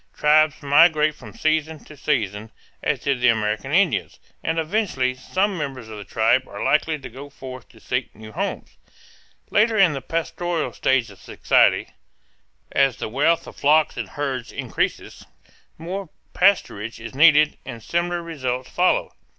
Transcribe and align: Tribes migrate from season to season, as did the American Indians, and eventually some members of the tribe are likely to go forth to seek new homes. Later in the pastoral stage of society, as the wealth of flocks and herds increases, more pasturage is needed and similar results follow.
Tribes 0.15 0.63
migrate 0.63 1.13
from 1.13 1.31
season 1.31 1.85
to 1.85 1.95
season, 1.95 2.49
as 2.81 3.01
did 3.01 3.21
the 3.21 3.27
American 3.27 3.71
Indians, 3.71 4.17
and 4.43 4.57
eventually 4.57 5.13
some 5.13 5.55
members 5.55 5.89
of 5.89 5.99
the 5.99 6.03
tribe 6.03 6.47
are 6.47 6.63
likely 6.63 6.97
to 6.97 7.07
go 7.07 7.29
forth 7.29 7.69
to 7.69 7.79
seek 7.79 8.15
new 8.15 8.31
homes. 8.31 8.79
Later 9.51 9.77
in 9.77 9.93
the 9.93 10.01
pastoral 10.01 10.73
stage 10.73 11.11
of 11.11 11.19
society, 11.21 11.89
as 12.71 12.97
the 12.97 13.09
wealth 13.09 13.45
of 13.45 13.55
flocks 13.57 13.95
and 13.95 14.09
herds 14.09 14.51
increases, 14.51 15.23
more 15.77 16.09
pasturage 16.33 16.99
is 16.99 17.13
needed 17.13 17.59
and 17.63 17.83
similar 17.83 18.23
results 18.23 18.71
follow. 18.71 19.13